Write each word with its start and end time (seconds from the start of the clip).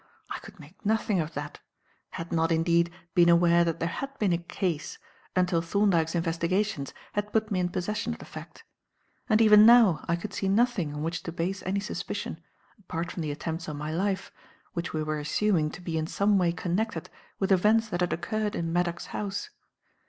I 0.31 0.39
could 0.39 0.59
make 0.59 0.83
nothing 0.83 1.19
of 1.19 1.35
that, 1.35 1.59
had 2.13 2.31
not, 2.31 2.51
indeed, 2.51 2.91
been 3.13 3.29
aware 3.29 3.63
that 3.63 3.79
there 3.79 3.87
had 3.87 4.17
been 4.17 4.33
a 4.33 4.39
"case", 4.39 4.97
until 5.35 5.61
Thorndyke's 5.61 6.15
investigations 6.15 6.91
had 7.13 7.31
put 7.31 7.51
me 7.51 7.59
in 7.59 7.69
possession 7.69 8.11
of 8.11 8.17
the 8.17 8.25
fact. 8.25 8.63
And 9.29 9.39
even 9.41 9.63
now 9.63 10.03
I 10.07 10.15
could 10.15 10.33
see 10.33 10.49
nothing 10.49 10.91
on 10.95 11.03
which 11.03 11.21
to 11.21 11.31
base 11.31 11.61
any 11.67 11.81
suspicion, 11.81 12.41
apart 12.79 13.11
from 13.11 13.21
the 13.21 13.29
attempts 13.29 13.69
on 13.69 13.77
my 13.77 13.91
life, 13.91 14.31
which 14.73 14.91
we 14.91 15.03
were 15.03 15.19
assuming 15.19 15.69
to 15.69 15.81
be 15.81 15.99
in 15.99 16.07
some 16.07 16.39
way 16.39 16.51
connected 16.51 17.11
with 17.37 17.51
events 17.51 17.89
that 17.89 18.01
had 18.01 18.11
occurred 18.11 18.55
in 18.55 18.73
Maddock's 18.73 19.05
house. 19.13 19.51